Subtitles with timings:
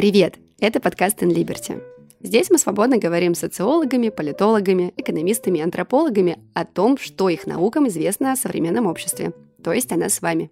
[0.00, 0.36] Привет!
[0.58, 1.78] Это подкаст In Liberty.
[2.22, 7.86] Здесь мы свободно говорим с социологами, политологами, экономистами и антропологами о том, что их наукам
[7.86, 10.50] известно о современном обществе, то есть о нас с вами.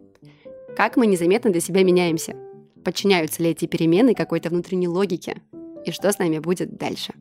[0.76, 2.37] Как мы незаметно для себя меняемся?
[2.84, 5.41] Подчиняются ли эти перемены какой-то внутренней логике?
[5.87, 7.15] И что с нами будет дальше?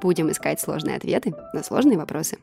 [0.00, 2.38] Будем искать сложные ответы на сложные вопросы.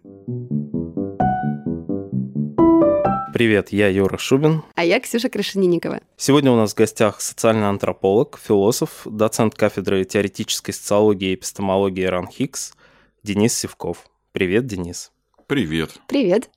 [3.36, 4.64] Привет, я Юра Шубин.
[4.76, 6.00] А я Ксюша Крашенинникова.
[6.16, 12.30] Сегодня у нас в гостях социальный антрополог, философ, доцент кафедры теоретической социологии и эпистемологии РАН
[12.30, 12.76] Хикс
[13.24, 14.08] Денис Севков.
[14.32, 15.12] Привет, Денис.
[15.48, 16.00] Привет.
[16.08, 16.50] Привет.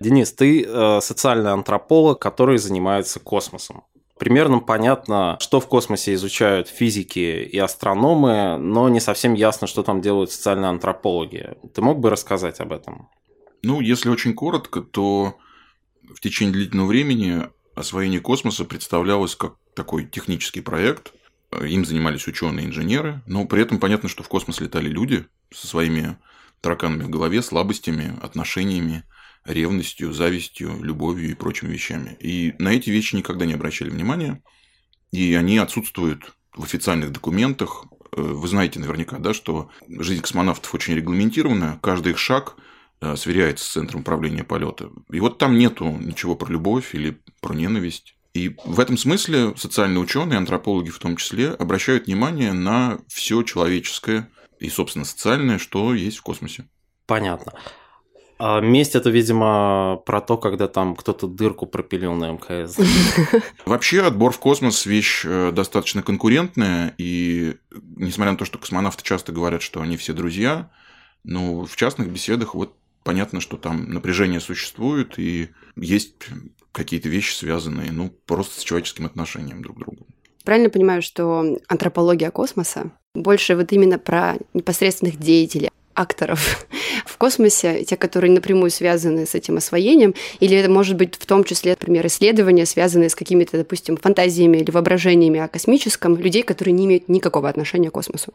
[0.00, 3.84] Денис, ты э, социальный антрополог, который занимается космосом.
[4.18, 10.00] Примерно понятно, что в космосе изучают физики и астрономы, но не совсем ясно, что там
[10.00, 11.58] делают социальные антропологи.
[11.74, 13.10] Ты мог бы рассказать об этом?
[13.62, 15.36] Ну, если очень коротко, то
[16.08, 21.12] в течение длительного времени освоение космоса представлялось как такой технический проект.
[21.52, 26.16] Им занимались ученые, инженеры, но при этом понятно, что в космос летали люди со своими
[26.60, 29.04] тараканами в голове, слабостями, отношениями,
[29.44, 32.16] ревностью, завистью, любовью и прочими вещами.
[32.20, 34.42] И на эти вещи никогда не обращали внимания,
[35.10, 37.84] и они отсутствуют в официальных документах.
[38.12, 42.68] Вы знаете наверняка, да, что жизнь космонавтов очень регламентирована, каждый их шаг– Э,
[43.16, 44.90] сверяется с центром управления полета.
[45.10, 48.16] И вот там нету ничего про любовь или про ненависть.
[48.34, 54.28] И в этом смысле социальные ученые, антропологи в том числе, обращают внимание на все человеческое
[54.58, 56.68] и, собственно, социальное, что есть в космосе.
[57.06, 57.52] Понятно.
[58.38, 62.76] А месть это, видимо, про то, когда там кто-то дырку пропилил на МКС.
[63.66, 67.56] Вообще отбор в космос вещь э, достаточно конкурентная, и
[67.96, 70.70] несмотря на то, что космонавты часто говорят, что они все друзья,
[71.22, 76.14] но в частных беседах вот понятно, что там напряжение существует, и есть
[76.72, 80.06] какие-то вещи, связанные ну, просто с человеческим отношением друг к другу.
[80.44, 86.66] Правильно понимаю, что антропология космоса больше вот именно про непосредственных деятелей, акторов
[87.06, 91.44] в космосе, те, которые напрямую связаны с этим освоением, или это может быть в том
[91.44, 96.86] числе, например, исследования, связанные с какими-то, допустим, фантазиями или воображениями о космическом, людей, которые не
[96.86, 98.32] имеют никакого отношения к космосу.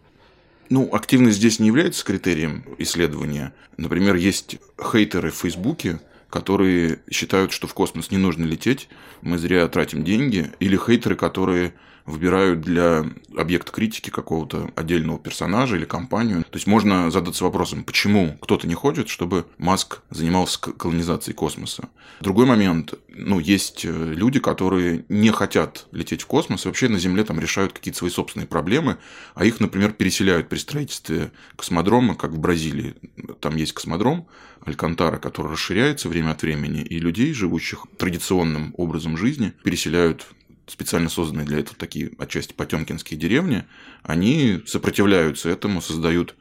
[0.70, 3.54] Ну, активность здесь не является критерием исследования.
[3.78, 8.90] Например, есть хейтеры в Фейсбуке, которые считают, что в космос не нужно лететь,
[9.22, 11.74] мы зря тратим деньги, или хейтеры, которые
[12.08, 13.06] выбирают для
[13.38, 16.44] объекта критики какого-то отдельного персонажа или компанию.
[16.44, 21.90] То есть можно задаться вопросом, почему кто-то не хочет, чтобы Маск занимался колонизацией космоса.
[22.22, 26.98] Другой момент, ну, есть э, люди, которые не хотят лететь в космос, и вообще на
[26.98, 28.98] Земле там решают какие-то свои собственные проблемы,
[29.36, 32.96] а их, например, переселяют при строительстве космодрома, как в Бразилии.
[33.42, 34.28] Там есть космодром
[34.66, 40.26] Алькантара, который расширяется время от времени, и людей, живущих традиционным образом жизни, переселяют
[40.68, 43.64] специально созданные для этого такие отчасти потемкинские деревни,
[44.04, 46.36] они сопротивляются этому, создают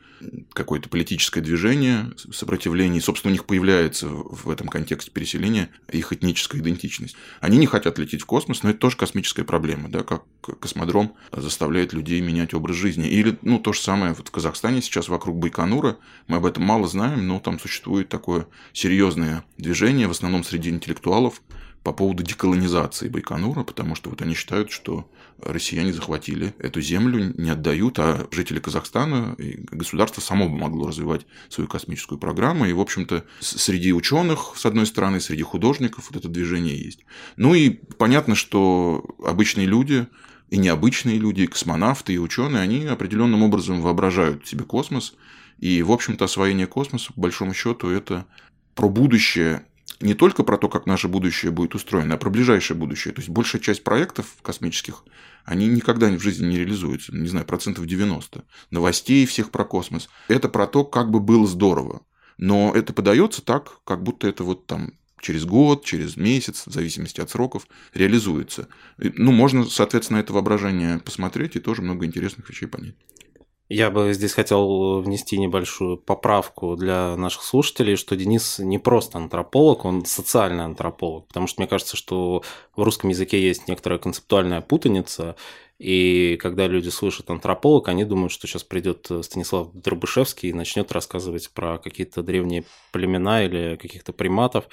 [0.53, 6.61] какое-то политическое движение сопротивление, и, собственно, у них появляется в этом контексте переселения их этническая
[6.61, 7.17] идентичность.
[7.41, 11.93] Они не хотят лететь в космос, но это тоже космическая проблема, да, как космодром заставляет
[11.93, 13.09] людей менять образ жизни.
[13.09, 15.99] Или, ну, то же самое вот в Казахстане сейчас вокруг Байконура,
[16.29, 21.43] мы об этом мало знаем, но там существует такое серьезное движение, в основном среди интеллектуалов,
[21.87, 25.09] по поводу деколонизации Байконура, потому что вот они считают, что
[25.41, 31.27] россияне захватили эту землю, не отдают, а жители Казахстана и государство само бы могло развивать
[31.49, 32.67] свою космическую программу.
[32.67, 37.05] И, в общем-то, среди ученых, с одной стороны, среди художников вот это движение есть.
[37.37, 40.09] Ну и понятно, что обычные люди
[40.51, 45.15] и необычные люди, и космонавты, и ученые, они определенным образом воображают себе космос.
[45.61, 48.27] И, в общем-то, освоение космоса, по большому счету, это
[48.75, 49.65] про будущее
[50.01, 53.15] не только про то, как наше будущее будет устроено, а про ближайшее будущее.
[53.15, 55.05] То есть большая часть проектов космических,
[55.45, 57.15] они никогда в жизни не реализуются.
[57.15, 58.45] Не знаю, процентов 90.
[58.71, 60.09] Новостей всех про космос.
[60.29, 62.03] Это про то, как бы было здорово.
[62.39, 67.21] Но это подается так, как будто это вот там через год, через месяц, в зависимости
[67.21, 68.69] от сроков, реализуется.
[68.99, 72.95] Ну, можно, соответственно, это воображение посмотреть и тоже много интересных вещей понять.
[73.69, 79.85] Я бы здесь хотел внести небольшую поправку для наших слушателей, что Денис не просто антрополог,
[79.85, 82.45] он социальный антрополог, потому что мне кажется, что
[82.77, 85.35] в русском языке есть некоторая концептуальная путаница,
[85.79, 91.51] и когда люди слышат антрополог, они думают, что сейчас придет Станислав Дробышевский и начнет рассказывать
[91.51, 94.69] про какие-то древние племена или каких-то приматов.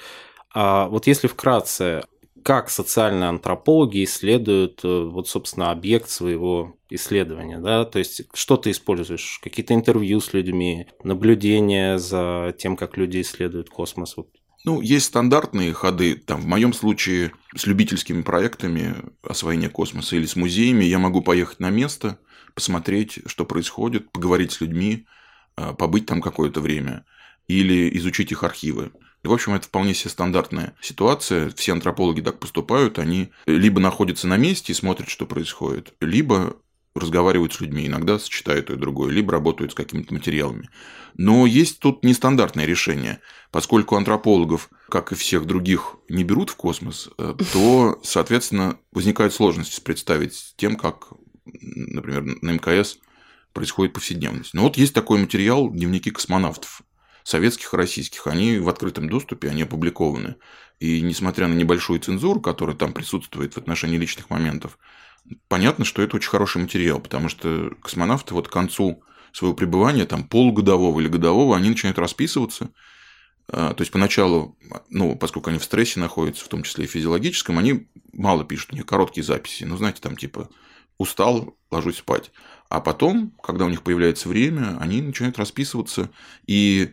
[0.54, 2.04] А вот если вкратце,
[2.44, 8.70] как социальные антропологи исследуют, э, вот, собственно, объект своего исследования, да, то есть что ты
[8.70, 14.28] используешь, какие-то интервью с людьми, наблюдения за тем, как люди исследуют космос, вот
[14.64, 16.16] Ну, есть стандартные ходы.
[16.16, 21.60] Там, в моем случае с любительскими проектами освоения космоса или с музеями я могу поехать
[21.60, 22.18] на место,
[22.54, 25.06] посмотреть, что происходит, поговорить с людьми,
[25.56, 27.04] а, побыть там какое-то время
[27.48, 28.92] или изучить их архивы.
[29.24, 31.50] И, в общем, это вполне себе стандартная ситуация.
[31.56, 32.98] Все антропологи так поступают.
[32.98, 36.56] Они либо находятся на месте и смотрят, что происходит, либо
[36.94, 40.68] разговаривают с людьми, иногда сочетают и другое, либо работают с какими-то материалами.
[41.16, 43.18] Но есть тут нестандартное решение.
[43.50, 49.80] Поскольку антропологов, как и всех других, не берут в космос, э, то, соответственно, возникают сложности
[49.80, 51.08] представить тем, как,
[51.46, 52.98] например, на МКС
[53.52, 54.54] происходит повседневность.
[54.54, 56.82] Но вот есть такой материал «Дневники космонавтов»
[57.24, 60.36] советских и российских, они в открытом доступе, они опубликованы.
[60.78, 64.78] И несмотря на небольшую цензуру, которая там присутствует в отношении личных моментов,
[65.48, 70.24] понятно, что это очень хороший материал, потому что космонавты вот к концу своего пребывания, там
[70.24, 72.70] полугодового или годового, они начинают расписываться.
[73.48, 74.56] А, то есть поначалу,
[74.90, 78.76] ну, поскольку они в стрессе находятся, в том числе и физиологическом, они мало пишут, у
[78.76, 79.64] них короткие записи.
[79.64, 80.50] Ну, знаете, там типа
[80.98, 82.30] устал, ложусь спать.
[82.68, 86.10] А потом, когда у них появляется время, они начинают расписываться
[86.46, 86.92] и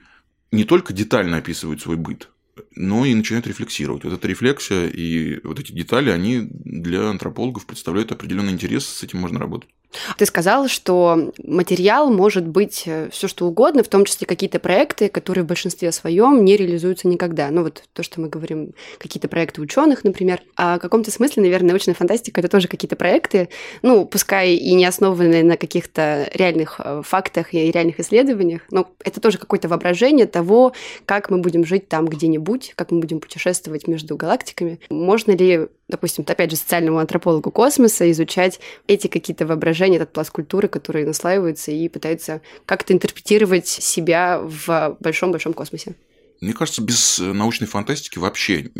[0.51, 2.29] не только детально описывают свой быт,
[2.75, 4.03] но и начинают рефлексировать.
[4.03, 9.19] Вот эта рефлексия и вот эти детали, они для антропологов представляют определенный интерес, с этим
[9.19, 9.69] можно работать.
[10.17, 15.09] Ты сказал, что материал может быть э, все что угодно, в том числе какие-то проекты,
[15.09, 17.49] которые в большинстве своем не реализуются никогда.
[17.51, 20.41] Ну вот то, что мы говорим, какие-то проекты ученых, например.
[20.55, 23.49] А в каком-то смысле, наверное, научная фантастика это тоже какие-то проекты,
[23.81, 29.19] ну, пускай и не основанные на каких-то реальных э, фактах и реальных исследованиях, но это
[29.19, 30.73] тоже какое-то воображение того,
[31.05, 34.79] как мы будем жить там где-нибудь, как мы будем путешествовать между галактиками.
[34.89, 40.67] Можно ли допустим, опять же, социальному антропологу космоса, изучать эти какие-то воображения, этот пласт культуры,
[40.67, 45.95] который наслаивается и пытается как-то интерпретировать себя в большом-большом космосе.
[46.41, 48.71] Мне кажется, без э, научной фантастики вообще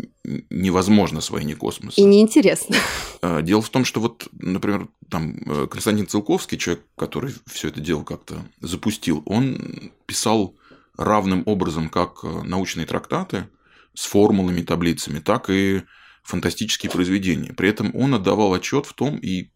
[0.50, 2.00] невозможно освоение космоса.
[2.00, 2.76] И неинтересно.
[3.22, 7.80] А, дело в том, что вот, например, там э, Константин Целковский, человек, который все это
[7.80, 10.56] дело как-то запустил, он писал
[10.96, 13.48] равным образом как э, научные трактаты
[13.94, 15.82] с формулами, таблицами, так и
[16.22, 17.52] фантастические произведения.
[17.52, 19.50] При этом он отдавал отчет в том и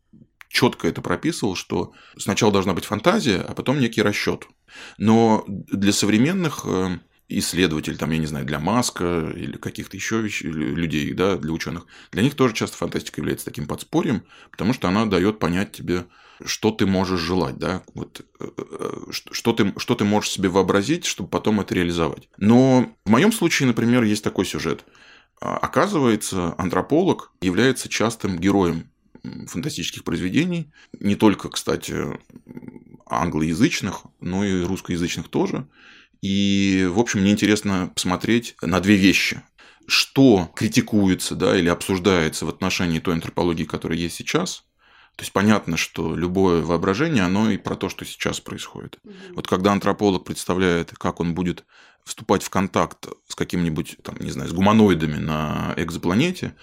[0.49, 4.49] четко это прописывал, что сначала должна быть фантазия, а потом некий расчет.
[4.99, 6.99] Но для современных э,
[7.29, 12.23] исследователей, там, я не знаю, для Маска или каких-то еще людей, да, для ученых, для
[12.23, 16.07] них тоже часто фантастика является таким подспорьем, потому что она дает понять тебе,
[16.45, 21.07] что ты можешь желать, да, вот, э, э, что ты, что ты можешь себе вообразить,
[21.07, 22.29] чтобы потом это реализовать.
[22.39, 24.85] Но в моем случае, например, есть такой сюжет–
[25.41, 28.91] оказывается, антрополог является частым героем
[29.49, 31.95] фантастических произведений, не только, кстати,
[33.07, 35.69] англоязычных, но и русскоязычных тоже.
[36.23, 39.43] И, в общем, мне интересно посмотреть на две вещи.
[39.87, 44.65] Что критикуется да, или обсуждается в отношении той антропологии, которая есть сейчас.
[45.17, 48.99] То есть понятно, что любое воображение, оно и про то, что сейчас происходит.
[49.03, 49.35] Mm-hmm.
[49.35, 51.65] Вот когда антрополог представляет, как он будет
[52.05, 56.55] вступать в контакт с каким-нибудь, там, не знаю, с гуманоидами на экзопланете,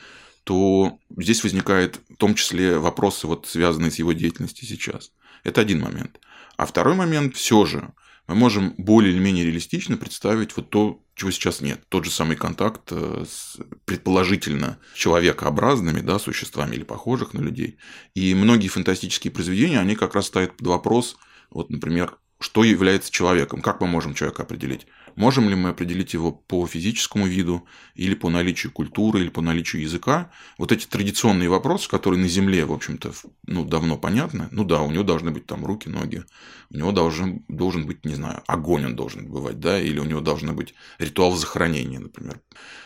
[0.44, 5.12] то здесь возникает в том числе вопросы, вот, связанные с его деятельностью сейчас.
[5.44, 6.20] Это один момент.
[6.56, 7.92] А второй момент, все же,
[8.28, 11.82] мы можем более или менее реалистично представить вот то, чего сейчас нет.
[11.90, 17.78] Тот же самый контакт э, с предположительно человекообразными да, существами или похожих на людей.
[18.16, 21.18] И многие фантастические произведения, они как раз ставят под вопрос,
[21.52, 24.88] вот, например, что является человеком, как мы можем человека определить.
[25.16, 27.66] Можем ли мы определить его по физическому виду,
[27.96, 30.32] или по наличию культуры, или по наличию языка?
[30.58, 33.14] Вот эти традиционные вопросы, которые на Земле, в общем-то,
[33.46, 34.48] ну, давно понятны.
[34.52, 36.24] Ну да, у него должны быть там руки, ноги,
[36.70, 40.22] у него должен, должен быть, не знаю, огонь он должен бывать, да, или у него
[40.22, 42.42] должен быть ритуал захоронения, например.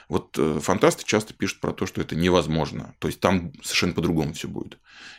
[0.10, 2.96] Вот э, фантасты часто пишут про то, что это невозможно.
[3.00, 4.78] То есть там совершенно по-другому все будет.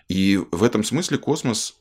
[0.08, 1.76] И в этом смысле космос,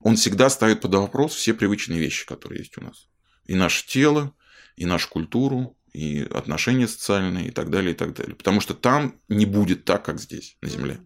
[0.00, 3.08] он всегда ставит под вопрос все привычные вещи, которые есть у нас.
[3.46, 4.34] И наше тело,
[4.76, 8.34] и нашу культуру, и отношения социальные, и так далее, и так далее.
[8.34, 11.00] Потому что там не будет так, как здесь, на Земле.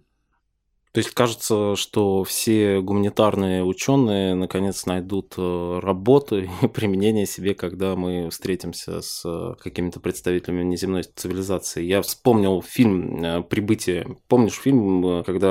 [0.97, 7.97] То есть кажется, что все гуманитарные ученые наконец найдут э, работу и применение себе, когда
[7.97, 11.85] мы встретимся с э, какими-то представителями неземной цивилизации.
[11.85, 14.17] Я вспомнил фильм э, «Прибытие».
[14.27, 15.51] Помнишь фильм, когда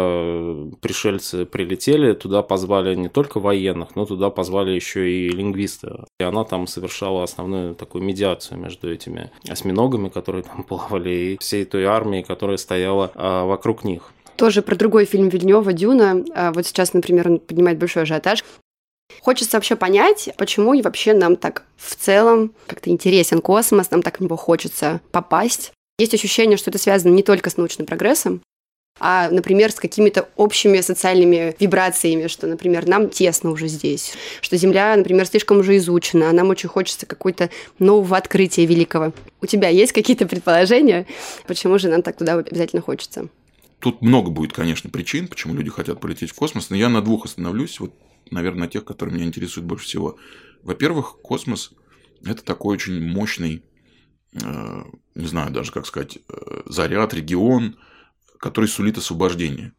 [0.82, 6.08] пришельцы прилетели, туда позвали не только военных, но туда позвали еще и лингвиста.
[6.20, 11.66] И она там совершала основную такую медиацию между этими осьминогами, которые там плавали, и всей
[11.66, 14.12] той армией, которая стояла а, вокруг них.
[14.38, 16.24] Тоже про другой фильм Вильнева «Дюна».
[16.36, 18.44] А вот сейчас, например, он поднимает большой ажиотаж.
[19.22, 24.18] Хочется вообще понять, почему и вообще нам так в целом как-то интересен космос, нам так
[24.18, 25.72] в него хочется попасть.
[25.98, 28.42] Есть ощущение, что это связано не только с научным прогрессом,
[29.00, 34.96] а, например, с какими-то общими социальными вибрациями, что, например, нам тесно уже здесь, что Земля,
[34.96, 37.50] например, слишком уже изучена, а нам очень хочется какой-то
[37.80, 39.14] нового открытия великого.
[39.42, 41.06] У тебя есть какие-то предположения,
[41.46, 43.28] почему же нам так туда обязательно хочется?
[43.80, 47.26] Тут много будет, конечно, причин, почему люди хотят полететь в космос, но я на двух
[47.26, 47.94] остановлюсь, вот,
[48.32, 50.18] наверное, на тех, которые меня интересуют больше всего.
[50.64, 51.72] Во-первых, космос–
[52.26, 53.64] это такой очень мощный,
[54.34, 57.78] э, не знаю даже, как сказать, э, заряд, регион–
[58.46, 59.74] который сулит освобождение.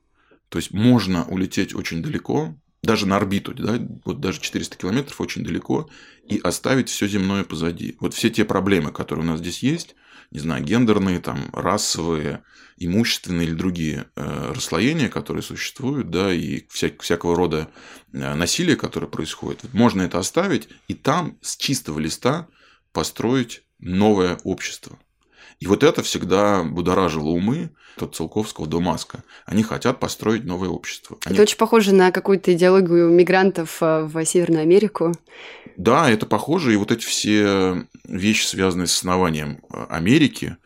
[0.49, 5.45] То есть можно улететь очень далеко, даже на орбиту, да, вот даже 400 километров очень
[5.45, 5.88] далеко,
[6.29, 7.97] и оставить все земное позади.
[8.00, 9.95] Вот все те проблемы, которые у нас здесь есть,
[10.30, 12.42] не знаю, гендерные, там, расовые,
[12.76, 17.71] имущественные или другие э, расслоения, которые существуют, да, и вся, всякого рода
[18.12, 22.49] э, насилие, которое происходит, можно это оставить и там с чистого листа
[22.92, 24.99] построить новое общество.
[25.59, 29.25] И вот это всегда будоражило умы от Целковского до Маска.
[29.47, 31.19] Они хотят построить новое общество.
[31.25, 31.35] Они...
[31.35, 35.13] Это очень похоже на какую-то идеологию мигрантов э, в Северную Америку.
[35.77, 36.75] Да, это похоже.
[36.75, 40.57] И вот эти все вещи, связанные с основанием э, Америки,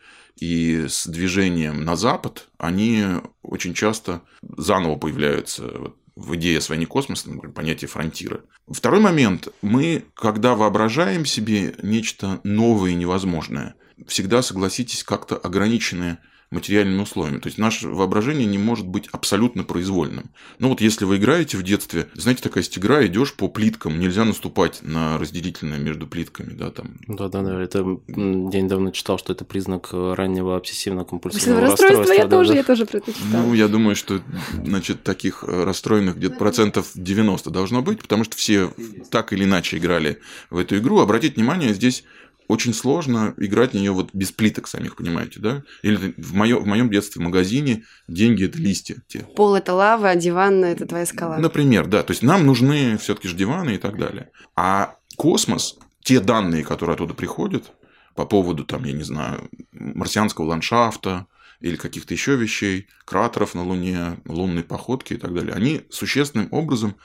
[0.41, 3.03] и с движением на Запад, они
[3.43, 8.41] очень часто заново появляются в идее освоения космоса, например, понятие фронтира.
[8.67, 9.49] Второй момент.
[9.61, 13.75] Мы, когда воображаем себе нечто новое и невозможное,
[14.07, 16.17] всегда, согласитесь, как-то ограничены
[16.51, 17.39] материальными условиями.
[17.39, 20.31] То есть наше воображение не может быть абсолютно произвольным.
[20.59, 24.25] Ну вот если вы играете в детстве, знаете, такая есть игра, идешь по плиткам, нельзя
[24.25, 26.97] наступать на разделительное между плитками, да, там.
[27.07, 31.61] Да, да, да, это я недавно читал, что это признак раннего обсессивно-компульсивного расстройства.
[31.61, 32.13] расстройства.
[32.13, 32.57] Я да, тоже, да.
[32.57, 33.27] я тоже про это читал.
[33.31, 34.21] Ну, я думаю, что,
[34.65, 38.73] значит, таких э, расстроенных где-то процентов 90 должно быть, потому что все
[39.09, 40.99] так или иначе играли в эту игру.
[40.99, 42.03] Обратите внимание, здесь
[42.51, 45.63] очень сложно играть в нее вот без плиток самих, понимаете, да?
[45.83, 48.97] Или в, моё, в моем детстве в магазине деньги– это листья.
[49.07, 49.19] Те.
[49.19, 51.37] Пол– это лава, а диван– это твоя скала.
[51.37, 52.03] Например, да.
[52.03, 54.31] То есть, нам нужны все таки же диваны и так далее.
[54.57, 57.71] А космос, те данные, которые оттуда приходят,
[58.15, 61.27] по поводу, там, я не знаю, марсианского ландшафта,
[61.61, 66.95] или каких-то еще вещей, кратеров на Луне, лунной походки и так далее, они существенным образом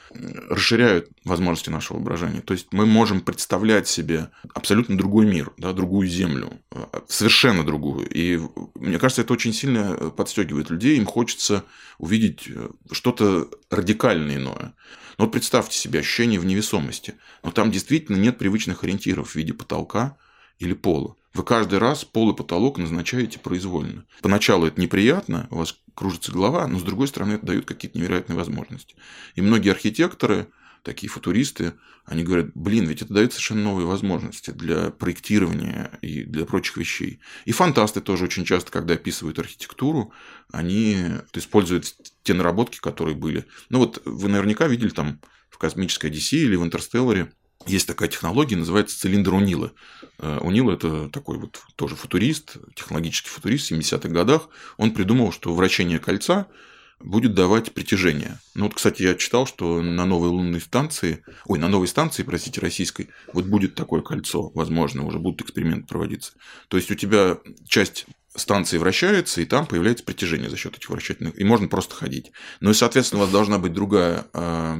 [0.48, 2.40] расширяют возможности нашего воображения.
[2.40, 8.08] То есть мы можем представлять себе абсолютно другой мир, да, другую Землю, э, совершенно другую.
[8.08, 8.40] И
[8.74, 11.64] мне кажется, это очень сильно подстегивает людей, им хочется
[11.98, 14.74] увидеть э, что-то радикально иное.
[15.18, 17.14] Но вот представьте себе ощущение в невесомости.
[17.42, 20.16] Но там действительно нет привычных ориентиров в виде потолка
[20.58, 21.16] или пола.
[21.36, 24.06] Вы каждый раз пол и потолок назначаете произвольно.
[24.22, 28.38] Поначалу это неприятно, у вас кружится голова, но с другой стороны это дает какие-то невероятные
[28.38, 28.96] возможности.
[29.34, 30.48] И многие архитекторы,
[30.82, 31.74] такие футуристы,
[32.06, 37.20] они говорят, блин, ведь это дает совершенно новые возможности для проектирования и для прочих вещей.
[37.44, 40.14] И фантасты тоже очень часто, когда описывают архитектуру,
[40.50, 40.96] они
[41.34, 43.44] используют те наработки, которые были.
[43.68, 47.30] Ну вот вы наверняка видели там в «Космической Одиссее» или в «Интерстелларе»
[47.68, 49.72] есть такая технология, называется цилиндр Унила.
[50.18, 54.48] Э, Унил– это такой вот тоже футурист, технологический футурист в 70-х годах.
[54.76, 56.46] Он придумал, что вращение кольца
[57.00, 58.38] будет давать притяжение.
[58.54, 62.60] Ну вот, кстати, я читал, что на новой лунной станции, ой, на новой станции, простите,
[62.60, 66.32] российской, вот будет такое кольцо, возможно, уже будут эксперименты проводиться.
[66.68, 71.38] То есть у тебя часть станции вращается, и там появляется притяжение за счет этих вращательных,
[71.38, 72.32] и можно просто ходить.
[72.60, 74.78] Ну и, соответственно, у вас должна быть другая э,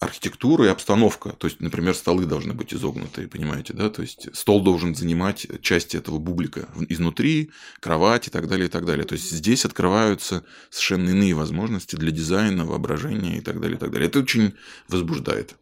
[0.00, 1.30] архитектура и обстановка.
[1.30, 3.90] То есть, например, столы должны быть изогнутые, понимаете, да?
[3.90, 7.50] То есть, стол должен занимать часть этого бублика изнутри,
[7.80, 9.04] кровать и так далее, и так далее.
[9.04, 13.90] То есть, здесь открываются совершенно иные возможности для дизайна, воображения и так далее, и так
[13.90, 14.08] далее.
[14.08, 14.54] Это очень
[14.88, 15.56] возбуждает.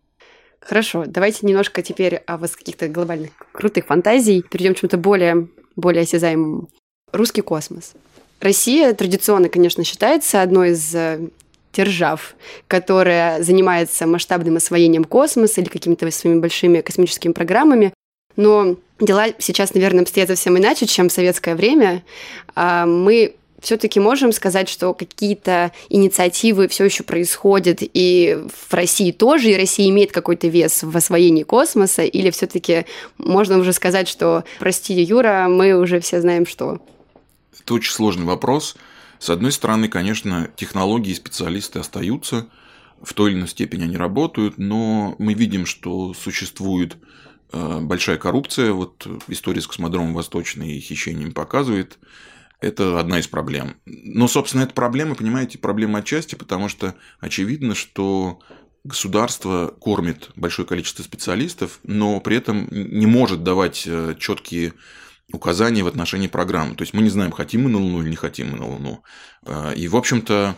[0.61, 6.03] Хорошо, давайте немножко теперь о вас каких-то глобальных крутых фантазий перейдем к чему-то более, более
[6.03, 6.69] осязаемому.
[7.13, 7.93] Русский космос.
[8.41, 10.95] Россия традиционно, конечно, считается одной из
[11.77, 12.35] держав,
[12.69, 17.93] которая занимается масштабным освоением космоса или какими-то своими большими космическими программами.
[18.37, 22.03] Но дела сейчас, наверное, обстоят совсем иначе, чем в советское время.
[22.55, 29.51] А мы все-таки можем сказать, что какие-то инициативы все еще происходят и в России тоже,
[29.51, 32.87] и Россия имеет какой-то вес в освоении космоса, или все-таки
[33.19, 36.79] можно уже сказать, что, прости, Юра, мы уже все знаем, что?
[37.59, 38.77] Это очень сложный вопрос.
[39.19, 42.49] С одной стороны, конечно, технологии и специалисты остаются,
[43.03, 46.97] в той или иной степени они работают, но мы видим, что существует
[47.53, 48.73] э, большая коррупция.
[48.73, 51.99] Вот история с космодромом Восточный и хищением показывает.
[52.61, 53.77] Это одна из проблем.
[53.85, 58.41] Но, собственно, эта проблема, понимаете, проблема отчасти, потому что очевидно, что
[58.83, 64.73] государство кормит большое количество специалистов, но при этом не может давать э, четкие
[65.33, 66.77] указания в отношении программы.
[66.77, 69.03] То есть мы не знаем, хотим мы на Луну или не хотим мы на Луну.
[69.45, 70.57] Э, и, в общем-то,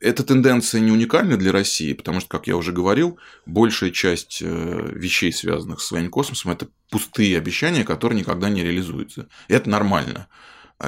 [0.00, 4.92] эта тенденция не уникальна для России, потому что, как я уже говорил, большая часть э,
[4.92, 9.28] вещей, связанных с своим космосом, это пустые обещания, которые никогда не реализуются.
[9.48, 10.28] И это нормально.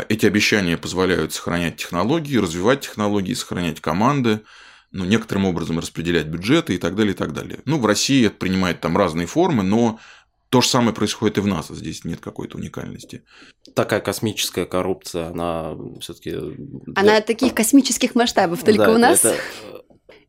[0.08, 4.42] Эти обещания позволяют сохранять технологии, развивать технологии, сохранять команды,
[4.90, 7.60] ну, некоторым образом распределять бюджеты и так далее, и так далее.
[7.64, 9.98] Ну, в России это принимает там разные формы, но
[10.48, 13.22] то же самое происходит и в НАСА, здесь нет какой-то уникальности.
[13.74, 16.36] Такая космическая коррупция, она все-таки...
[16.96, 19.24] Она таких космических масштабов только да, у нас.
[19.24, 19.36] Это...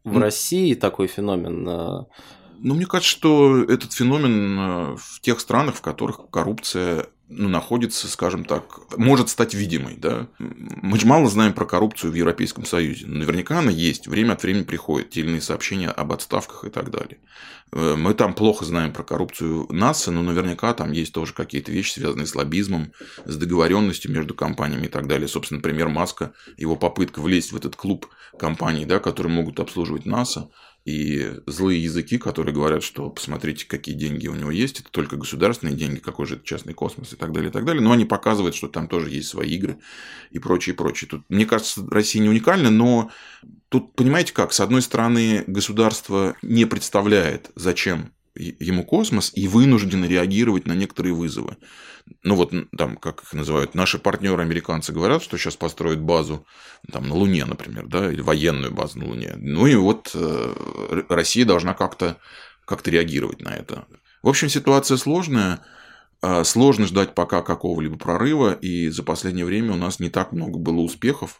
[0.03, 2.05] В России такой феномен э,
[2.61, 8.07] ну, мне кажется, что этот феномен э, в тех странах, в которых коррупция ну, находится,
[8.07, 9.95] скажем так, может стать видимой.
[9.97, 10.27] Да?
[10.39, 13.05] Мы же мало знаем про коррупцию в Европейском Союзе.
[13.05, 14.07] Наверняка она есть.
[14.07, 17.19] Время от времени приходят те или иные сообщения об отставках и так далее.
[17.71, 21.99] Э, мы там плохо знаем про коррупцию НАСА, но наверняка там есть тоже какие-то вещи,
[21.99, 22.93] связанные с лоббизмом,
[23.25, 25.27] с договоренностью между компаниями и так далее.
[25.27, 28.07] Собственно, например, Маска, его попытка влезть в этот клуб
[28.39, 30.49] компаний, да, которые могут обслуживать НАСА,
[30.85, 35.75] и злые языки, которые говорят, что посмотрите, какие деньги у него есть, это только государственные
[35.75, 37.83] деньги, какой же это частный космос и так далее, и так далее.
[37.83, 39.79] Но они показывают, что там тоже есть свои игры
[40.31, 41.09] и прочее, прочее.
[41.09, 43.11] Тут, мне кажется, Россия не уникальна, но
[43.69, 50.65] тут, понимаете как, с одной стороны, государство не представляет, зачем ему космос и вынуждены реагировать
[50.65, 51.57] на некоторые вызовы.
[52.23, 56.45] Ну вот там, как их называют, наши партнеры американцы говорят, что сейчас построят базу
[56.91, 59.33] там, на Луне, например, да, или военную базу на Луне.
[59.37, 62.17] Ну и вот э, Россия должна как-то
[62.65, 63.85] как реагировать на это.
[64.23, 65.61] В общем, ситуация сложная.
[66.21, 70.59] А, сложно ждать пока какого-либо прорыва, и за последнее время у нас не так много
[70.59, 71.39] было успехов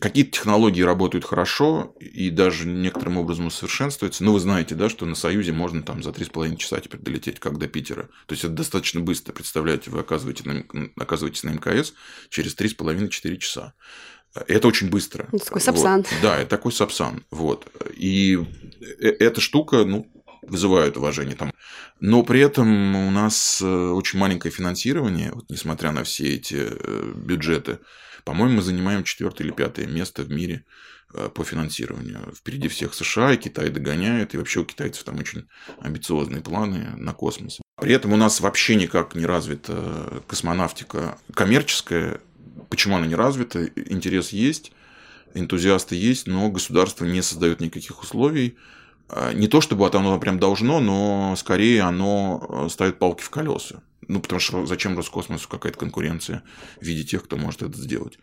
[0.00, 4.24] Какие-то технологии работают хорошо и даже некоторым образом усовершенствуются.
[4.24, 7.58] Ну, вы знаете, да, что на Союзе можно там за 3,5 часа теперь долететь, как
[7.58, 8.08] до Питера.
[8.26, 9.32] То есть, это достаточно быстро.
[9.32, 10.64] Представляете, вы оказываетесь на,
[10.98, 11.94] оказываетесь на МКС
[12.30, 13.74] через 3,5-4 часа.
[14.48, 15.28] Это очень быстро.
[15.32, 16.02] Это такой сапсан.
[16.02, 16.22] Вот.
[16.22, 17.24] Да, это такой сапсан.
[17.30, 17.66] Вот.
[17.94, 18.38] И
[19.00, 20.10] э, эта штука, ну,
[20.42, 21.52] вызывает уважение там.
[22.00, 27.12] Но при этом у нас э, очень маленькое финансирование, вот, несмотря на все эти э,
[27.14, 27.78] бюджеты.
[28.26, 30.64] По-моему, мы занимаем четвертое или пятое место в мире
[31.14, 32.34] э, по финансированию.
[32.34, 35.46] Впереди всех США, и Китай догоняет, и вообще у китайцев там очень
[35.78, 37.60] амбициозные планы на космос.
[37.80, 42.20] При этом у нас вообще никак не развита космонавтика коммерческая.
[42.68, 43.64] Почему она не развита?
[43.64, 44.72] Интерес есть,
[45.34, 48.56] энтузиасты есть, но государство не создает никаких условий.
[49.08, 53.82] А, не то чтобы оно прям должно, но скорее оно э, ставит палки в колеса.
[54.08, 56.42] Ну, потому что зачем Роскосмосу какая-то конкуренция
[56.80, 58.18] в виде тех, кто может это сделать?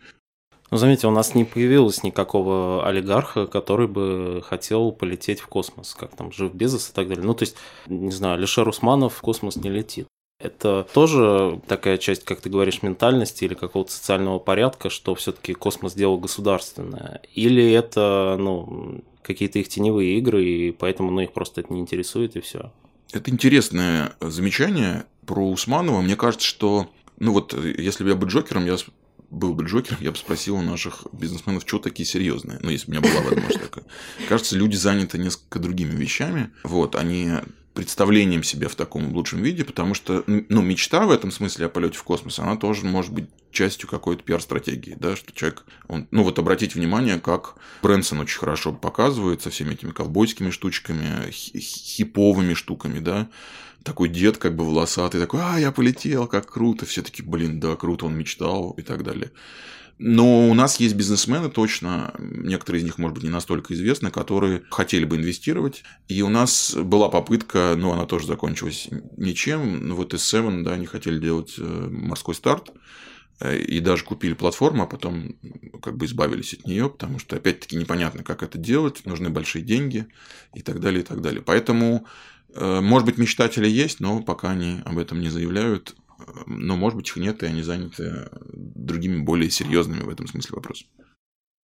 [0.70, 6.16] Ну, заметьте, у нас не появилось никакого олигарха, который бы хотел полететь в космос, как
[6.16, 7.24] там Жив Безос и так далее.
[7.24, 10.06] Ну, то есть, не знаю, Лешер Усманов в космос не летит.
[10.40, 15.94] Это тоже такая часть, как ты говоришь, ментальности или какого-то социального порядка, что все-таки космос
[15.94, 17.20] дело государственное.
[17.34, 22.36] Или это, ну, какие-то их теневые игры, и поэтому ну, их просто это не интересует,
[22.36, 22.72] и все.
[23.12, 26.00] Это интересное замечание про Усманова.
[26.02, 28.76] Мне кажется, что, ну вот, если бы я был Джокером, я
[29.30, 32.58] был бы Джокером, я бы спросил у наших бизнесменов, что такие серьезные.
[32.60, 33.84] Ну, если бы у меня была возможность такая.
[34.28, 36.50] Кажется, люди заняты несколько другими вещами.
[36.62, 37.30] Вот, они
[37.74, 41.98] представлением себя в таком лучшем виде, потому что ну, мечта в этом смысле о полете
[41.98, 46.38] в космос, она тоже может быть частью какой-то пиар-стратегии, да, что человек, он, ну вот
[46.38, 53.28] обратите внимание, как Брэнсон очень хорошо показывает со всеми этими ковбойскими штучками, хиповыми штуками, да,
[53.82, 57.76] такой дед как бы волосатый, такой, а, я полетел, как круто, все таки блин, да,
[57.76, 59.32] круто, он мечтал и так далее.
[59.98, 64.62] Но у нас есть бизнесмены точно, некоторые из них, может быть, не настолько известны, которые
[64.70, 65.84] хотели бы инвестировать.
[66.08, 69.88] И у нас была попытка, но она тоже закончилась ничем.
[69.88, 72.72] Ну, вот из Seven, да, они хотели делать э, морской старт
[73.38, 75.36] э, и даже купили платформу, а потом
[75.80, 80.08] как бы избавились от нее, потому что опять-таки непонятно, как это делать, нужны большие деньги
[80.54, 81.40] и так далее, и так далее.
[81.40, 82.06] Поэтому,
[82.52, 85.94] э, может быть, мечтатели есть, но пока они об этом не заявляют
[86.46, 90.90] но, может быть, их нет, и они заняты другими более серьезными в этом смысле вопросами.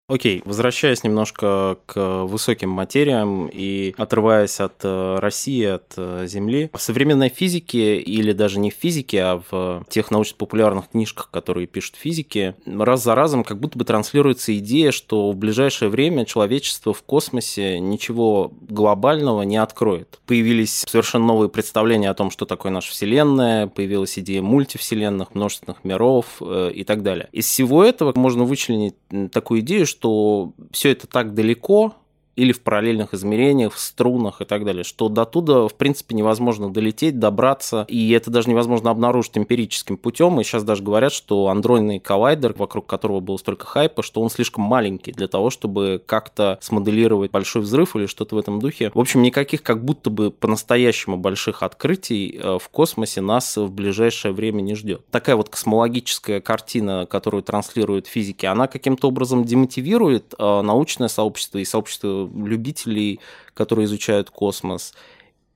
[0.09, 6.81] Окей, возвращаясь немножко к высоким материям и отрываясь от э, России, от э, Земли, в
[6.81, 12.55] современной физике или даже не в физике, а в тех научно-популярных книжках, которые пишут физики,
[12.65, 17.79] раз за разом как будто бы транслируется идея, что в ближайшее время человечество в космосе
[17.79, 20.19] ничего глобального не откроет.
[20.25, 26.25] Появились совершенно новые представления о том, что такое наша Вселенная, появилась идея мультивселенных, множественных миров
[26.41, 27.29] э, и так далее.
[27.31, 28.95] Из всего этого можно вычленить
[29.31, 31.95] такую идею, что что все это так далеко,
[32.39, 36.71] или в параллельных измерениях, в струнах и так далее, что до туда, в принципе, невозможно
[36.71, 41.99] долететь, добраться, и это даже невозможно обнаружить эмпирическим путем, и сейчас даже говорят, что андроидный
[41.99, 47.31] коллайдер, вокруг которого было столько хайпа, что он слишком маленький для того, чтобы как-то смоделировать
[47.31, 48.91] большой взрыв или что-то в этом духе.
[48.93, 54.31] В общем, никаких как будто бы по-настоящему больших открытий э, в космосе нас в ближайшее
[54.31, 55.05] время не ждет.
[55.11, 61.65] Такая вот космологическая картина, которую транслируют физики, она каким-то образом демотивирует э, научное сообщество и
[61.65, 63.19] сообщество любителей,
[63.53, 64.93] которые изучают космос.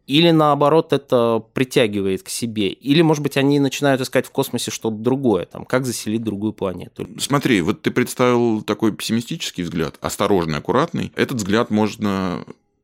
[0.06, 2.68] Или наоборот это притягивает к себе?
[2.70, 7.08] Или, может быть, они начинают искать в космосе что-то другое, там, как заселить другую планету?
[7.20, 11.14] Смотри, вот ты представил такой пессимистический взгляд, осторожный, аккуратный.
[11.16, 12.44] Этот взгляд можно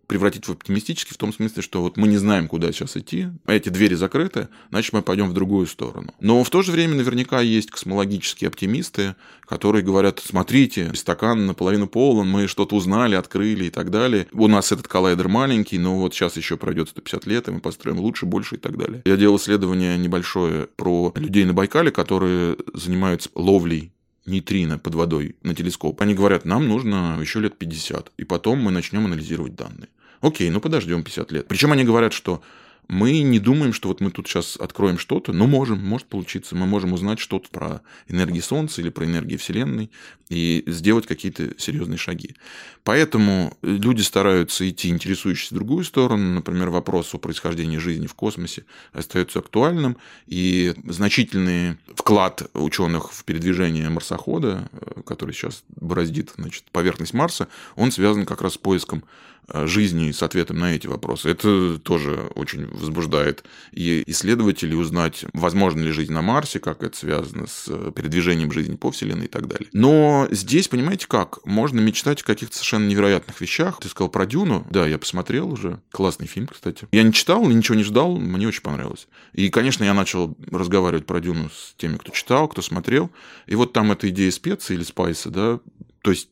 [0.09, 3.53] превратить в оптимистический в том смысле, что вот мы не знаем, куда сейчас идти, а
[3.53, 6.15] эти двери закрыты, значит, мы пойдем в другую сторону.
[6.19, 12.27] Но в то же время наверняка есть космологические оптимисты, которые говорят, смотрите, стакан наполовину полон,
[12.27, 14.25] мы что-то узнали, открыли и так далее.
[14.33, 17.99] У нас этот коллайдер маленький, но вот сейчас еще пройдет 150 лет, и мы построим
[17.99, 19.03] лучше, больше и так далее.
[19.05, 23.91] Я делал исследование небольшое про людей на Байкале, которые занимаются ловлей
[24.25, 26.01] нейтрино под водой на телескоп.
[26.01, 29.89] Они говорят, нам нужно еще лет 50, и потом мы начнем анализировать данные.
[30.21, 31.47] Окей, ну подождем 50 лет.
[31.47, 32.41] Причем они говорят, что
[32.89, 36.55] мы не думаем, что вот мы тут сейчас откроем что-то, но можем, может получиться.
[36.55, 39.91] Мы можем узнать что-то про энергии Солнца или про энергии Вселенной
[40.27, 42.35] и сделать какие-то серьезные шаги.
[42.83, 46.33] Поэтому люди стараются идти, интересующись в другую сторону.
[46.33, 53.87] Например, вопрос о происхождении жизни в космосе остается актуальным, и значительный вклад ученых в передвижение
[53.89, 59.03] марсохода, э, который сейчас бороздит значит, поверхность Марса, он связан как раз с поиском
[59.51, 61.29] Э, жизни с ответом на эти вопросы.
[61.29, 67.47] Это тоже очень возбуждает и исследователей узнать, возможно ли жизнь на Марсе, как это связано
[67.47, 69.69] с э, передвижением жизни по Вселенной и так далее.
[69.73, 73.79] Но здесь, понимаете как, можно мечтать о каких-то совершенно невероятных вещах.
[73.81, 74.65] Ты сказал про Дюну.
[74.69, 75.81] Да, я посмотрел уже.
[75.91, 76.87] Классный фильм, кстати.
[76.91, 79.07] Я не читал, ничего не ждал, мне очень понравилось.
[79.33, 83.11] И, конечно, я начал разговаривать про Дюну с теми, кто читал, кто смотрел.
[83.47, 85.59] И вот там эта идея специи или спайса, да,
[86.01, 86.29] то есть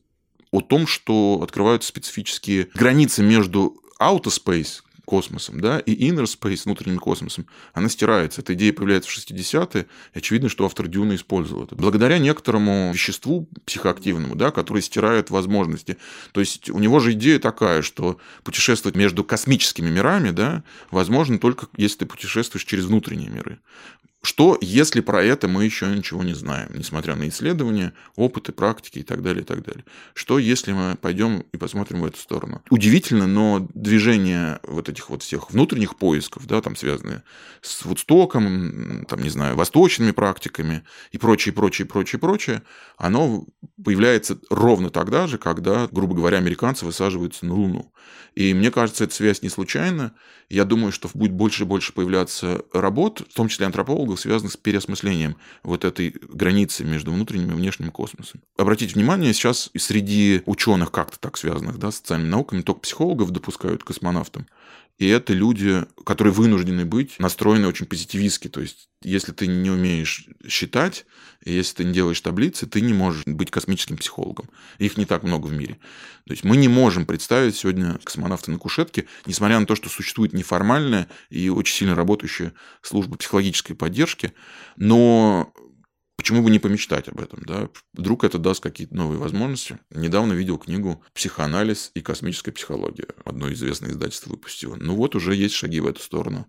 [0.50, 6.98] о том, что открываются специфические границы между outer space, космосом, да, и inner space, внутренним
[6.98, 8.42] космосом, она стирается.
[8.42, 11.74] Эта идея появляется в 60-е, и очевидно, что автор Дюна использовал это.
[11.76, 15.96] Благодаря некоторому веществу психоактивному, да, который стирает возможности.
[16.32, 21.68] То есть у него же идея такая, что путешествовать между космическими мирами, да, возможно только
[21.78, 23.60] если ты путешествуешь через внутренние миры.
[24.20, 29.02] Что, если про это мы еще ничего не знаем, несмотря на исследования, опыты, практики и
[29.04, 29.84] так далее, и так далее?
[30.12, 32.62] Что, если мы пойдем и посмотрим в эту сторону?
[32.68, 37.22] Удивительно, но движение вот этих вот всех внутренних поисков, да, там связанные
[37.60, 42.62] с Вудстоком, там, не знаю, восточными практиками и прочее, прочее, прочее, прочее,
[42.96, 43.46] оно
[43.84, 47.92] появляется ровно тогда же, когда, грубо говоря, американцы высаживаются на Луну.
[48.38, 50.14] И мне кажется, эта связь не случайна.
[50.48, 54.56] Я думаю, что будет больше и больше появляться работ, в том числе антропологов, связанных с
[54.56, 58.40] переосмыслением вот этой границы между внутренним и внешним космосом.
[58.56, 63.84] Обратите внимание, сейчас среди ученых, как-то так связанных да, с социальными науками, только психологов допускают
[63.84, 64.46] космонавтам.
[64.98, 68.48] И это люди, которые вынуждены быть настроены очень позитивистски.
[68.48, 71.06] То есть, если ты не умеешь считать,
[71.44, 74.50] если ты не делаешь таблицы, ты не можешь быть космическим психологом.
[74.78, 75.78] Их не так много в мире.
[76.26, 80.32] То есть, мы не можем представить сегодня космонавта на кушетке, несмотря на то, что существует
[80.32, 84.32] неформальная и очень сильно работающая служба психологической поддержки.
[84.76, 85.52] Но
[86.28, 87.70] Почему бы не помечтать об этом, да?
[87.94, 89.78] Вдруг это даст какие-то новые возможности.
[89.90, 93.06] Недавно видел книгу «Психоанализ и космическая психология».
[93.24, 94.76] Одно известное издательство выпустило.
[94.78, 96.46] Ну вот уже есть шаги в эту сторону.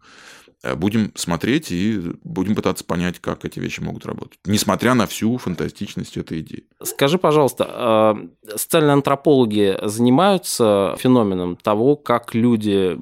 [0.63, 4.39] Э, будем смотреть и будем пытаться понять, как эти вещи могут работать.
[4.43, 6.65] Несмотря на всю фантастичность этой идеи.
[6.83, 8.17] Скажи, пожалуйста, а
[8.49, 12.99] социальные антропологи занимаются феноменом того, как люди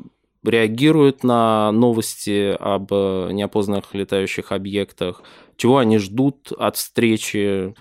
[0.48, 5.22] реагируют на новости об неопознанных летающих объектах,
[5.56, 7.74] чего они ждут от встречи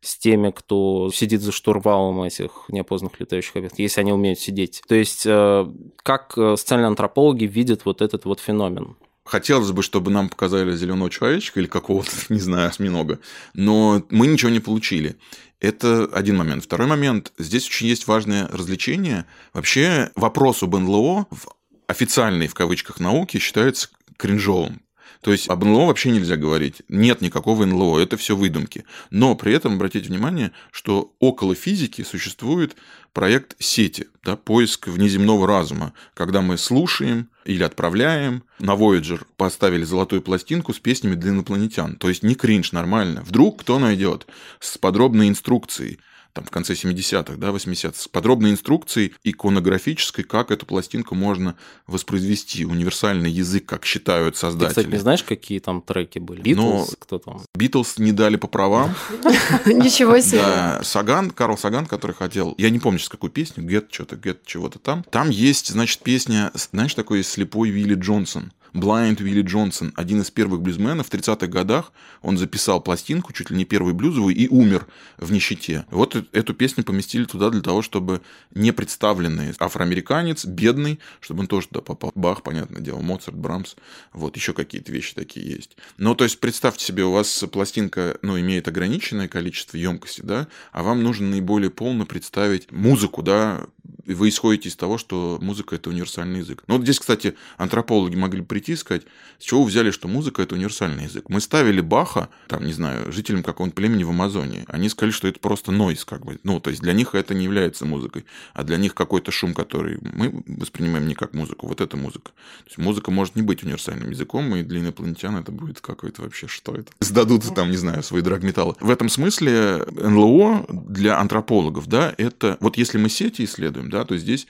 [0.00, 4.82] с теми, кто сидит за штурвалом этих неопознанных летающих объектов, если они умеют сидеть.
[4.88, 5.70] То есть, э,
[6.02, 8.96] как э, социальные антропологи видят вот этот вот феномен?
[9.24, 13.20] Хотелось бы, чтобы нам показали зеленого человечка или какого-то, не знаю, осьминога,
[13.52, 15.16] но мы ничего не получили.
[15.60, 16.64] Это один момент.
[16.64, 17.32] Второй момент.
[17.38, 19.26] Здесь очень есть важное развлечение.
[19.52, 21.48] Вообще вопрос об НЛО в
[21.90, 24.82] официальной, в кавычках, науке считается кринжовым.
[25.22, 26.82] То есть об НЛО вообще нельзя говорить.
[26.88, 28.84] Нет никакого НЛО, это все выдумки.
[29.10, 32.74] Но при этом обратите внимание, что около физики существует
[33.12, 38.44] проект сети, да, поиск внеземного разума, когда мы слушаем или отправляем.
[38.60, 41.96] На Voyager поставили золотую пластинку с песнями для инопланетян.
[41.96, 43.22] То есть не кринж, нормально.
[43.22, 44.26] Вдруг кто найдет
[44.58, 45.98] с подробной инструкцией
[46.32, 52.64] там, в конце 70-х, да, 80-х, с подробной инструкцией иконографической, как эту пластинку можно воспроизвести.
[52.64, 54.74] Универсальный язык, как считают создатели.
[54.74, 56.40] Ты, кстати, не знаешь, какие там треки были?
[56.42, 57.42] Битлз, кто там?
[57.54, 58.94] Битлз не дали по правам.
[59.66, 60.38] Ничего себе.
[60.38, 64.40] Да, Саган, Карл Саган, который хотел, я не помню сейчас какую песню, Get что-то, Get
[64.44, 65.04] чего-то там.
[65.04, 68.52] Там есть, значит, песня, знаешь, такой слепой Вилли Джонсон.
[68.72, 73.56] Блайнд Уилли Джонсон, один из первых блюзменов в 30-х годах, он записал пластинку, чуть ли
[73.56, 74.86] не первый блюзовый, и умер
[75.18, 75.86] в нищете.
[75.90, 78.20] Вот эту песню поместили туда для того, чтобы
[78.54, 82.12] не представленный афроамериканец, бедный, чтобы он тоже туда попал.
[82.14, 83.74] Бах, понятное дело, Моцарт, Брамс,
[84.12, 85.76] вот еще какие-то вещи такие есть.
[85.96, 90.82] Ну, то есть, представьте себе, у вас пластинка, ну, имеет ограниченное количество емкости, да, а
[90.82, 93.66] вам нужно наиболее полно представить музыку, да,
[94.14, 96.62] вы исходите из того, что музыка– это универсальный язык.
[96.66, 99.02] Ну, вот здесь, кстати, антропологи могли прийти и сказать,
[99.38, 101.28] с чего вы взяли, что музыка– это универсальный язык.
[101.28, 104.64] Мы ставили Баха, там, не знаю, жителям какого-нибудь племени в Амазонии.
[104.68, 106.38] Они сказали, что это просто нойз, как бы.
[106.44, 109.98] Ну, то есть для них это не является музыкой, а для них какой-то шум, который
[110.00, 112.30] мы воспринимаем не как музыку, вот это музыка.
[112.30, 116.46] То есть музыка может не быть универсальным языком, и для инопланетян это будет какой-то вообще,
[116.46, 116.92] что это?
[117.00, 118.74] Сдадут там, не знаю, свои драгметаллы.
[118.80, 122.56] В этом смысле НЛО для антропологов, да, это...
[122.60, 124.46] Вот если мы сети исследуем, да, то здесь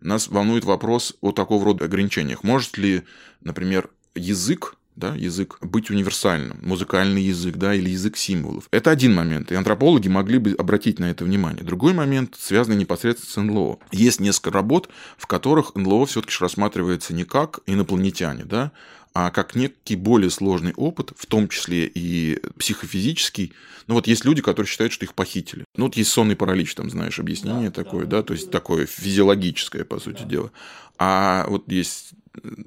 [0.00, 2.44] нас волнует вопрос о такого рода ограничениях.
[2.44, 3.02] Может ли,
[3.40, 8.64] например, язык да, язык быть универсальным, музыкальный язык, да, или язык символов.
[8.72, 11.62] Это один момент, и антропологи могли бы обратить на это внимание.
[11.62, 13.78] Другой момент, связанный непосредственно с НЛО.
[13.92, 18.72] Есть несколько работ, в которых НЛО все-таки рассматривается не как инопланетяне, да,
[19.20, 23.52] а как некий более сложный опыт, в том числе и психофизический.
[23.88, 25.64] Ну вот есть люди, которые считают, что их похитили.
[25.74, 28.86] Ну вот есть сонный паралич, там, знаешь, объяснение да, такое, да, да, то есть такое
[28.86, 30.28] физиологическое, по сути да.
[30.28, 30.52] дела.
[31.00, 32.10] А вот есть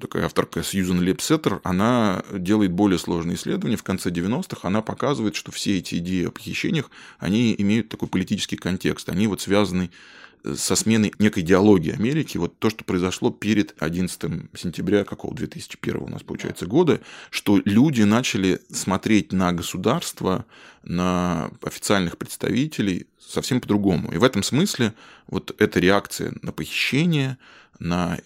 [0.01, 3.77] такая авторка Сьюзен Лепсеттер, она делает более сложные исследования.
[3.77, 8.57] В конце 90-х она показывает, что все эти идеи о похищениях, они имеют такой политический
[8.57, 9.07] контекст.
[9.07, 9.89] Они вот связаны
[10.55, 16.07] со сменой некой идеологии Америки, вот то, что произошло перед 11 сентября какого 2001 у
[16.07, 20.45] нас получается года, что люди начали смотреть на государство,
[20.83, 24.11] на официальных представителей совсем по-другому.
[24.11, 24.93] И в этом смысле
[25.27, 27.37] вот эта реакция на похищение,
[27.79, 28.17] на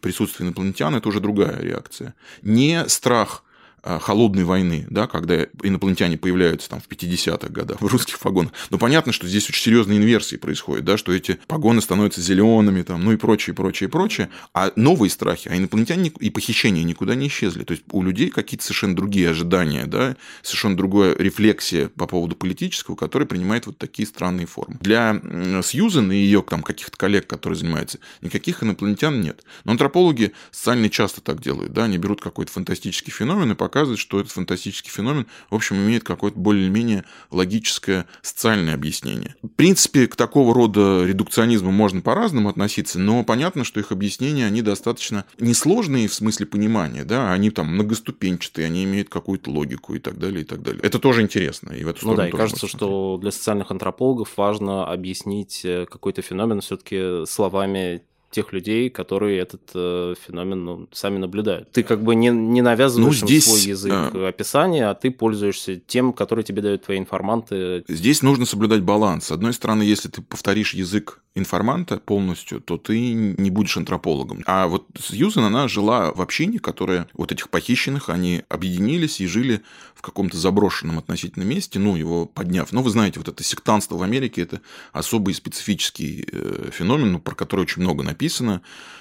[0.00, 2.14] присутствие инопланетян, это уже другая реакция.
[2.42, 3.44] Не страх
[3.82, 8.52] холодной войны, да, когда инопланетяне появляются там в 50-х годах в русских погонах.
[8.70, 13.04] Но понятно, что здесь очень серьезные инверсии происходят, да, что эти погоны становятся зелеными, там,
[13.04, 14.28] ну и прочее, прочее, прочее.
[14.54, 17.64] А новые страхи, а инопланетяне и похищения никуда не исчезли.
[17.64, 22.96] То есть у людей какие-то совершенно другие ожидания, да, совершенно другая рефлексия по поводу политического,
[22.96, 24.78] которая принимает вот такие странные формы.
[24.80, 25.20] Для
[25.62, 29.44] Сьюзен и ее там каких-то коллег, которые занимаются, никаких инопланетян нет.
[29.64, 33.98] Но антропологи социально часто так делают, да, они берут какой-то фантастический феномен и пока показывает,
[33.98, 39.36] что этот фантастический феномен, в общем, имеет какое-то более-менее логическое социальное объяснение.
[39.42, 44.62] В принципе, к такого рода редукционизму можно по-разному относиться, но понятно, что их объяснения, они
[44.62, 50.18] достаточно несложные в смысле понимания, да, они там многоступенчатые, они имеют какую-то логику и так
[50.18, 50.80] далее, и так далее.
[50.82, 51.72] Это тоже интересно.
[51.72, 56.22] И в эту ну да, и кажется, что для социальных антропологов важно объяснить э, какой-то
[56.22, 61.70] феномен все-таки словами тех людей, которые этот э, феномен ну, сами наблюдают.
[61.72, 64.28] Ты как бы не, не навязываешь ну, здесь, свой язык а...
[64.28, 67.84] описания, а ты пользуешься тем, который тебе дают твои информанты.
[67.88, 69.26] Здесь нужно соблюдать баланс.
[69.26, 74.42] С одной стороны, если ты повторишь язык информанта полностью, то ты не будешь антропологом.
[74.46, 79.62] А вот Сьюзен, она жила в общине, которая вот этих похищенных, они объединились и жили
[79.94, 82.72] в каком-то заброшенном относительно месте, ну, его подняв.
[82.72, 84.60] Ну, вы знаете, вот это сектантство в Америке– это
[84.92, 88.15] особый специфический э, феномен, ну, про который очень много написано.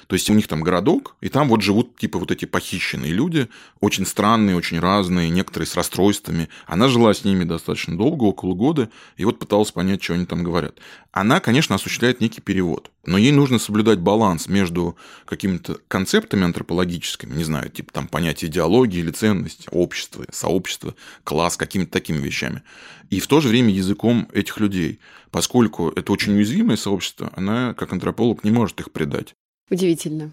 [0.07, 3.49] То есть у них там городок, и там вот живут типа вот эти похищенные люди,
[3.79, 6.49] очень странные, очень разные, некоторые с расстройствами.
[6.67, 10.43] Она жила с ними достаточно долго, около года, и вот пыталась понять, что они там
[10.43, 10.77] говорят.
[11.11, 17.43] Она, конечно, осуществляет некий перевод, но ей нужно соблюдать баланс между какими-то концептами антропологическими, не
[17.43, 22.63] знаю, типа там понятие идеологии или ценности, общества, сообщества, класс, какими-то такими вещами,
[23.09, 24.99] и в то же время языком этих людей,
[25.31, 29.33] поскольку это очень уязвимое сообщество, она, как антрополог, не может их предать.
[29.69, 30.31] Удивительно.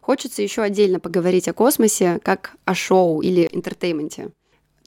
[0.00, 4.32] Хочется еще отдельно поговорить о космосе как о шоу или entertainment е.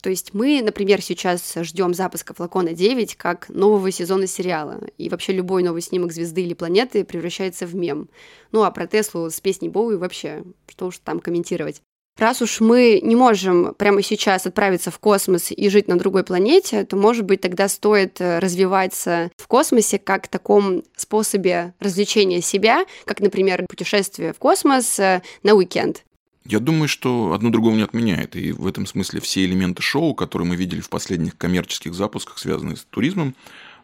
[0.05, 4.79] То есть мы, например, сейчас ждем запуска Falcon а 9 как нового сезона сериала.
[4.99, 8.07] И вообще любой новый снимок звезды или планеты превращается в мем.
[8.51, 11.81] Ну а про Теслу с песней Боуи вообще, что уж там комментировать.
[12.19, 16.85] Раз уж мы не можем прямо сейчас отправиться в космос и жить на другой планете,
[16.85, 23.21] то, может быть, тогда стоит э, развиваться в космосе как таком способе развлечения себя, как,
[23.21, 26.04] например, путешествие в космос э, на уикенд.
[26.45, 28.35] Я думаю, что одно другого не отменяет.
[28.35, 32.77] И в этом смысле все элементы шоу, которые мы видели в последних коммерческих запусках, связанные
[32.77, 33.35] с туризмом,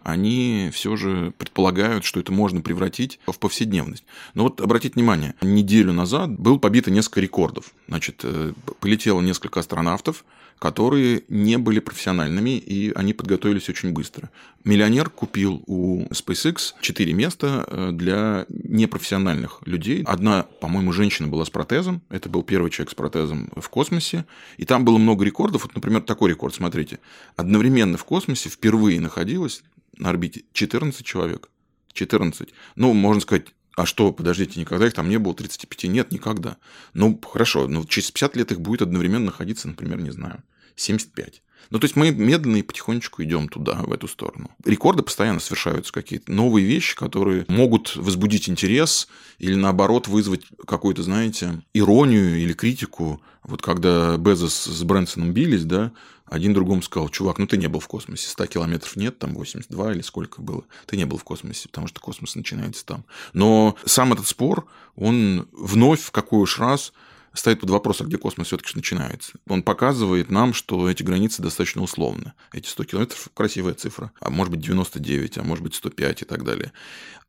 [0.04, 4.04] они все же предполагают, что это можно превратить в повседневность.
[4.34, 7.72] Но вот обратите внимание, неделю назад был побито несколько рекордов.
[7.88, 10.24] Значит, э, полетело несколько астронавтов,
[10.62, 14.30] которые не были профессиональными, и они подготовились очень быстро.
[14.64, 20.04] Миллионер купил у SpaceX 4 места э, для непрофессиональных людей.
[20.06, 24.26] Одна, по-моему, женщина была с протезом, это был первый человек с протезом в космосе,
[24.58, 25.64] и там было много рекордов.
[25.64, 27.00] Вот, например, такой рекорд, смотрите.
[27.36, 29.64] Одновременно в космосе впервые находилось
[29.98, 31.50] на орбите 14 человек.
[31.94, 32.50] 14.
[32.76, 35.86] Ну, можно сказать, а что, подождите, никогда их там не было 35?
[35.86, 36.58] Нет, никогда.
[36.94, 40.44] Ну, хорошо, но через 50 лет их будет одновременно находиться, например, не знаю,
[40.76, 41.42] 75.
[41.70, 44.52] Ну, то есть мы медленно и потихонечку идем туда, в эту сторону.
[44.66, 49.08] Рекорды постоянно совершаются какие-то новые вещи, которые могут возбудить интерес
[49.40, 53.22] или, наоборот, вызвать какую-то, знаете, иронию или критику.
[53.44, 55.92] Вот когда Безос с Брэнсоном бились, да,
[56.32, 59.94] один другому сказал, чувак, ну ты не был в космосе, 100 километров нет, там 82
[59.94, 60.64] или сколько было.
[60.86, 63.04] Ты не был в космосе, потому что космос начинается там.
[63.34, 66.94] Но сам этот спор, он вновь в какой уж раз
[67.34, 69.34] ставит под вопрос, а где космос все-таки начинается.
[69.48, 72.34] Он показывает нам, что эти границы достаточно условны.
[72.54, 76.44] Эти 100 километров– красивая цифра, а может быть 99, а может быть 105 и так
[76.44, 76.74] далее.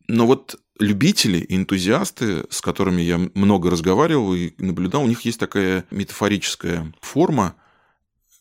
[0.08, 5.38] Но вот любители и энтузиасты, с которыми я много разговаривал и наблюдал, у них есть
[5.38, 7.54] такая метафорическая форма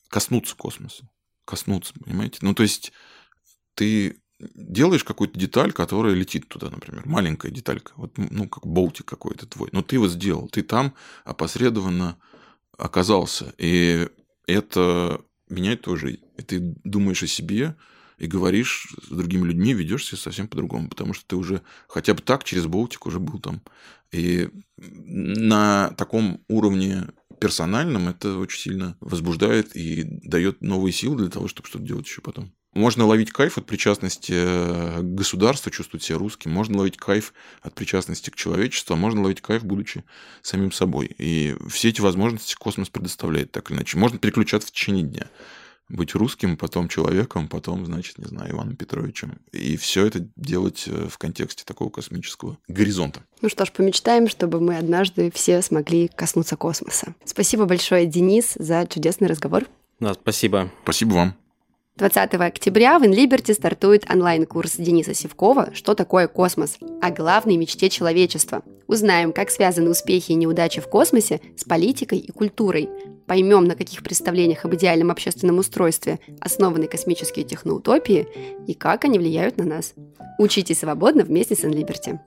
[0.09, 1.07] коснуться космоса.
[1.45, 2.39] Коснуться, понимаете?
[2.41, 2.91] Ну, то есть
[3.75, 4.20] ты
[4.55, 9.69] делаешь какую-то деталь, которая летит туда, например, маленькая деталька, вот, ну, как болтик какой-то твой,
[9.71, 12.17] но ты его сделал, ты там опосредованно
[12.77, 14.07] оказался, и
[14.47, 16.21] это меняет жизнь.
[16.37, 17.75] И ты думаешь о себе
[18.17, 22.21] и говоришь с другими людьми, ведешь себя совсем по-другому, потому что ты уже хотя бы
[22.21, 23.61] так через болтик уже был там.
[24.11, 27.07] И на таком уровне
[27.39, 32.21] персональном это очень сильно возбуждает и дает новые силы для того, чтобы что-то делать еще
[32.21, 32.53] потом.
[32.73, 36.51] Можно ловить кайф от причастности э, к государству, чувствовать себя русским.
[36.51, 40.05] Можно ловить кайф от причастности к человечеству, а можно ловить кайф, будучи
[40.41, 41.07] самим собой.
[41.17, 43.97] И все эти возможности космос предоставляет так или иначе.
[43.97, 45.27] Можно переключаться в течение дня.
[45.89, 49.39] Быть русским, потом человеком, потом, значит, не знаю, Иваном Петровичем.
[49.51, 53.25] И все это делать э, в контексте такого космического горизонта.
[53.41, 57.15] Ну что ж, помечтаем, чтобы мы однажды все смогли коснуться космоса.
[57.25, 59.65] Спасибо большое, Денис, за чудесный разговор.
[59.99, 60.71] Да, спасибо.
[60.83, 61.35] Спасибо вам.
[61.97, 68.63] 20 октября в InLiberty стартует онлайн-курс Дениса Севкова «Что такое космос?» о главной мечте человечества.
[68.87, 72.89] Узнаем, как связаны успехи и неудачи в космосе с политикой и культурой.
[73.27, 78.27] Поймем, на каких представлениях об идеальном общественном устройстве основаны космические техноутопии
[78.65, 79.93] и как они влияют на нас.
[80.39, 82.19] Учитесь свободно вместе с InLiberty.